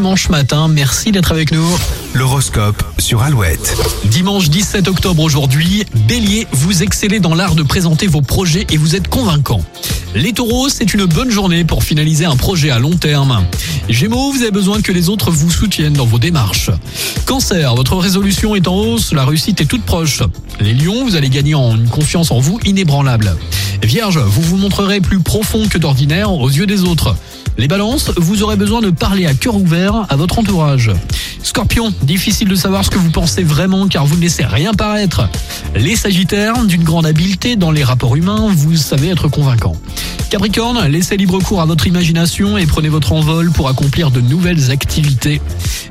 dimanche 0.00 0.30
matin. 0.30 0.66
Merci 0.68 1.12
d'être 1.12 1.30
avec 1.30 1.52
nous. 1.52 1.66
L'horoscope 2.14 2.82
sur 2.98 3.22
Alouette. 3.22 3.76
Dimanche 4.06 4.48
17 4.48 4.88
octobre 4.88 5.22
aujourd'hui, 5.22 5.84
Bélier, 6.08 6.46
vous 6.52 6.82
excellez 6.82 7.20
dans 7.20 7.34
l'art 7.34 7.54
de 7.54 7.62
présenter 7.62 8.06
vos 8.06 8.22
projets 8.22 8.66
et 8.70 8.78
vous 8.78 8.96
êtes 8.96 9.08
convaincant. 9.08 9.62
Les 10.14 10.32
taureaux, 10.32 10.70
c'est 10.70 10.94
une 10.94 11.04
bonne 11.04 11.30
journée 11.30 11.64
pour 11.64 11.84
finaliser 11.84 12.24
un 12.24 12.36
projet 12.36 12.70
à 12.70 12.78
long 12.78 12.96
terme. 12.96 13.44
Gémeaux, 13.90 14.32
vous 14.32 14.40
avez 14.40 14.50
besoin 14.50 14.80
que 14.80 14.90
les 14.90 15.10
autres 15.10 15.30
vous 15.30 15.50
soutiennent 15.50 15.92
dans 15.92 16.06
vos 16.06 16.18
démarches. 16.18 16.70
Cancer, 17.26 17.74
votre 17.74 17.96
résolution 17.96 18.56
est 18.56 18.68
en 18.68 18.76
hausse, 18.76 19.12
la 19.12 19.26
réussite 19.26 19.60
est 19.60 19.66
toute 19.66 19.84
proche. 19.84 20.22
Les 20.60 20.72
lions, 20.72 21.04
vous 21.04 21.14
allez 21.14 21.28
gagner 21.28 21.54
en 21.54 21.76
une 21.76 21.88
confiance 21.88 22.30
en 22.30 22.40
vous 22.40 22.58
inébranlable. 22.64 23.36
Vierge, 23.82 24.18
vous 24.18 24.42
vous 24.42 24.56
montrerez 24.56 25.00
plus 25.00 25.20
profond 25.20 25.66
que 25.68 25.78
d'ordinaire 25.78 26.32
aux 26.32 26.48
yeux 26.48 26.66
des 26.66 26.82
autres. 26.82 27.16
Les 27.58 27.66
balances, 27.66 28.12
vous 28.16 28.42
aurez 28.42 28.56
besoin 28.56 28.80
de 28.80 28.90
parler 28.90 29.26
à 29.26 29.34
cœur 29.34 29.56
ouvert 29.56 30.06
à 30.08 30.16
votre 30.16 30.38
entourage. 30.38 30.90
Scorpion, 31.42 31.92
difficile 32.02 32.48
de 32.48 32.54
savoir 32.54 32.84
ce 32.84 32.90
que 32.90 32.98
vous 32.98 33.10
pensez 33.10 33.42
vraiment 33.42 33.88
car 33.88 34.06
vous 34.06 34.16
ne 34.16 34.22
laissez 34.22 34.44
rien 34.44 34.72
paraître. 34.74 35.28
Les 35.74 35.96
sagittaires, 35.96 36.64
d'une 36.64 36.84
grande 36.84 37.06
habileté 37.06 37.56
dans 37.56 37.70
les 37.70 37.84
rapports 37.84 38.16
humains, 38.16 38.48
vous 38.50 38.76
savez 38.76 39.08
être 39.08 39.28
convaincant. 39.28 39.76
Capricorne, 40.30 40.86
laissez 40.86 41.16
libre 41.16 41.40
cours 41.40 41.60
à 41.60 41.66
votre 41.66 41.88
imagination 41.88 42.56
et 42.56 42.64
prenez 42.64 42.88
votre 42.88 43.12
envol 43.12 43.50
pour 43.50 43.68
accomplir 43.68 44.12
de 44.12 44.20
nouvelles 44.20 44.70
activités. 44.70 45.40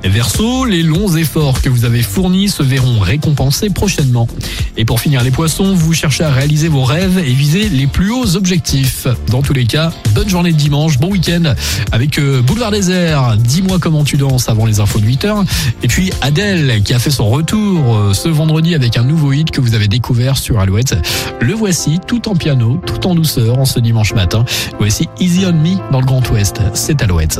Verseau, 0.03 0.63
les 0.63 0.81
longs 0.81 1.13
efforts 1.17 1.61
que 1.61 1.67
vous 1.67 1.83
avez 1.83 2.01
fournis 2.01 2.47
se 2.47 2.63
verront 2.63 2.99
récompensés 2.99 3.69
prochainement. 3.69 4.29
Et 4.77 4.85
pour 4.85 5.01
finir 5.01 5.23
les 5.23 5.31
poissons, 5.31 5.73
vous 5.73 5.93
cherchez 5.93 6.23
à 6.23 6.31
réaliser 6.31 6.69
vos 6.69 6.85
rêves 6.85 7.17
et 7.17 7.33
viser 7.33 7.67
les 7.67 7.85
plus 7.85 8.11
hauts 8.11 8.37
objectifs. 8.37 9.07
Dans 9.27 9.41
tous 9.41 9.51
les 9.51 9.65
cas, 9.65 9.91
bonne 10.13 10.29
journée 10.29 10.53
de 10.53 10.57
dimanche, 10.57 10.99
bon 10.99 11.09
week-end 11.09 11.53
avec 11.91 12.17
euh, 12.17 12.41
Boulevard 12.41 12.71
Désert, 12.71 13.35
dis-moi 13.35 13.77
comment 13.79 14.05
tu 14.05 14.15
danses 14.15 14.47
avant 14.47 14.65
les 14.65 14.79
infos 14.79 14.99
de 14.99 15.05
8h. 15.05 15.38
Et 15.83 15.87
puis 15.87 16.11
Adèle 16.21 16.81
qui 16.83 16.93
a 16.93 16.99
fait 16.99 17.11
son 17.11 17.29
retour 17.29 17.95
euh, 17.95 18.13
ce 18.13 18.29
vendredi 18.29 18.75
avec 18.75 18.97
un 18.97 19.03
nouveau 19.03 19.31
hit 19.31 19.51
que 19.51 19.61
vous 19.61 19.75
avez 19.75 19.87
découvert 19.87 20.37
sur 20.37 20.59
Alouette. 20.59 20.95
Le 21.39 21.53
voici 21.53 21.99
tout 22.05 22.29
en 22.29 22.35
piano, 22.35 22.79
tout 22.85 23.07
en 23.07 23.15
douceur 23.15 23.59
en 23.59 23.65
ce 23.65 23.79
dimanche 23.79 24.13
matin. 24.13 24.45
Voici 24.79 25.09
Easy 25.19 25.45
on 25.45 25.53
Me 25.53 25.91
dans 25.91 25.99
le 25.99 26.05
Grand 26.05 26.27
Ouest. 26.29 26.61
C'est 26.73 27.01
Alouette. 27.01 27.39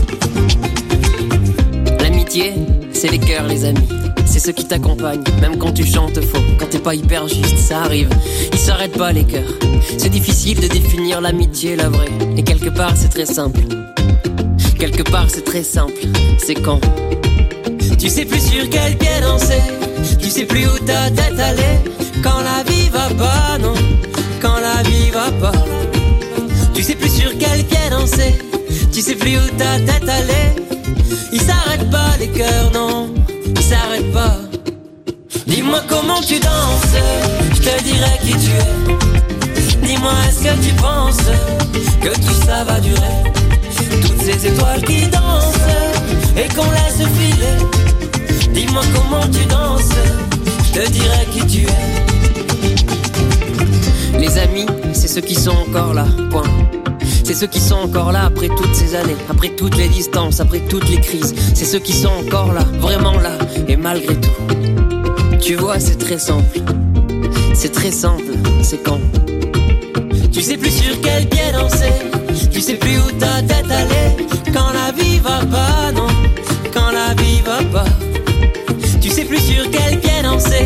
C'est 2.33 3.11
les 3.11 3.19
cœurs, 3.19 3.45
les 3.45 3.65
amis. 3.65 3.89
C'est 4.25 4.39
ceux 4.39 4.53
qui 4.53 4.63
t'accompagnent, 4.63 5.21
même 5.41 5.57
quand 5.57 5.73
tu 5.73 5.85
chantes 5.85 6.21
faux, 6.21 6.39
quand 6.57 6.69
t'es 6.69 6.79
pas 6.79 6.95
hyper 6.95 7.27
juste, 7.27 7.57
ça 7.57 7.81
arrive. 7.81 8.07
Ils 8.53 8.57
s'arrêtent 8.57 8.97
pas 8.97 9.11
les 9.11 9.25
cœurs. 9.25 9.51
C'est 9.97 10.07
difficile 10.07 10.57
de 10.61 10.67
définir 10.67 11.19
l'amitié, 11.19 11.75
la 11.75 11.89
vraie. 11.89 12.07
Et 12.37 12.43
quelque 12.43 12.69
part, 12.69 12.93
c'est 12.95 13.09
très 13.09 13.25
simple. 13.25 13.59
Quelque 14.79 15.03
part, 15.03 15.25
c'est 15.27 15.43
très 15.43 15.61
simple. 15.61 15.99
C'est 16.37 16.53
quand 16.53 16.79
tu 17.99 18.07
sais 18.07 18.23
plus 18.23 18.39
sur 18.39 18.69
quel 18.69 18.97
pied 18.97 19.19
danser, 19.21 19.61
tu 20.17 20.29
sais 20.29 20.45
plus 20.45 20.65
où 20.67 20.79
ta 20.85 21.09
tête 21.09 21.37
allait. 21.37 21.81
Quand 22.23 22.39
la 22.39 22.63
vie 22.63 22.87
va 22.87 23.09
pas, 23.09 23.57
non, 23.57 23.73
quand 24.41 24.55
la 24.55 24.81
vie 24.89 25.09
va 25.11 25.31
pas. 25.31 25.65
Tu 26.73 26.81
sais 26.81 26.95
plus 26.95 27.09
sur 27.09 27.31
quel 27.37 27.65
pied 27.65 27.89
danser, 27.89 28.35
tu 28.93 29.01
sais 29.01 29.15
plus 29.15 29.35
où 29.35 29.57
ta 29.57 29.79
tête 29.79 30.07
allait. 30.07 30.60
Ils 31.31 31.41
s'arrêtent 31.41 31.89
pas 31.89 32.17
les 32.19 32.29
cœurs, 32.29 32.71
non, 32.73 33.13
ils 33.45 33.63
s'arrêtent 33.63 34.11
pas. 34.11 34.37
Dis-moi 35.47 35.81
comment 35.87 36.21
tu 36.21 36.39
danses, 36.39 36.95
je 37.53 37.61
te 37.61 37.83
dirai 37.83 38.19
qui 38.23 38.33
tu 38.33 38.51
es. 38.51 39.87
Dis-moi 39.87 40.13
est-ce 40.27 40.43
que 40.43 40.53
tu 40.65 40.73
penses 40.75 41.29
que 42.01 42.09
tout 42.15 42.45
ça 42.45 42.63
va 42.63 42.79
durer? 42.79 43.23
Toutes 44.01 44.21
ces 44.21 44.47
étoiles 44.47 44.81
qui 44.83 45.07
dansent 45.07 45.69
et 46.37 46.47
qu'on 46.53 46.69
laisse 46.71 47.01
filer. 47.17 47.57
Dis-moi 48.53 48.83
comment 48.93 49.27
tu 49.27 49.45
danses, 49.45 49.95
je 50.65 50.71
te 50.79 50.89
dirai 50.89 51.25
qui 51.33 51.45
tu 51.47 51.61
es. 51.65 51.81
Les 54.19 54.37
amis, 54.37 54.67
c'est 54.93 55.07
ceux 55.07 55.21
qui 55.21 55.35
sont 55.35 55.55
encore 55.67 55.93
là, 55.93 56.05
point. 56.29 56.43
C'est 57.23 57.33
ceux 57.33 57.47
qui 57.47 57.59
sont 57.59 57.75
encore 57.75 58.11
là 58.11 58.25
après 58.25 58.49
toutes 58.49 58.73
ces 58.75 58.95
années, 58.95 59.15
après 59.29 59.49
toutes 59.49 59.77
les 59.77 59.87
distances, 59.87 60.39
après 60.39 60.59
toutes 60.59 60.89
les 60.89 60.99
crises. 60.99 61.33
C'est 61.53 61.65
ceux 61.65 61.79
qui 61.79 61.93
sont 61.93 62.09
encore 62.09 62.53
là, 62.53 62.65
vraiment 62.79 63.17
là, 63.19 63.37
et 63.67 63.77
malgré 63.77 64.15
tout. 64.15 64.29
Tu 65.39 65.55
vois, 65.55 65.79
c'est 65.79 65.97
très 65.97 66.17
simple. 66.17 66.59
C'est 67.53 67.71
très 67.71 67.91
simple, 67.91 68.23
c'est 68.63 68.81
quand 68.83 68.99
Tu 70.31 70.41
sais 70.41 70.57
plus 70.57 70.71
sur 70.71 70.99
quel 71.01 71.27
pied 71.27 71.51
danser, 71.53 71.93
tu 72.51 72.61
sais 72.61 72.75
plus 72.75 72.97
où 72.97 73.11
ta 73.19 73.41
tête 73.41 73.69
allait. 73.69 74.17
Quand 74.53 74.71
la 74.73 74.91
vie 74.91 75.19
va 75.19 75.39
pas, 75.45 75.91
non, 75.93 76.07
quand 76.73 76.91
la 76.91 77.13
vie 77.21 77.41
va 77.45 77.63
pas. 77.71 77.89
Tu 78.99 79.09
sais 79.09 79.25
plus 79.25 79.39
sur 79.39 79.69
quel 79.71 79.99
pied 79.99 80.21
danser, 80.23 80.65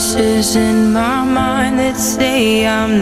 Voices 0.00 0.56
in 0.56 0.94
my 0.94 1.22
mind 1.24 1.78
that 1.78 1.94
say 1.94 2.66
I'm 2.66 2.98
not. 2.98 3.00